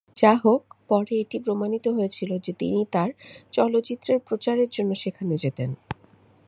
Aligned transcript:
যাহোক, 0.15 0.61
পরে 0.87 1.13
এটি 1.15 1.37
প্রমাণিত 1.39 1.85
হয়েছিল 1.87 2.31
যে 2.37 2.51
তিনি 2.53 2.79
তাঁর 2.91 3.09
চলচ্চিত্রের 3.53 4.19
প্রচারের 4.19 4.69
জন্য 4.69 4.91
সেখানে 4.95 5.35
যেতেন। 5.37 5.69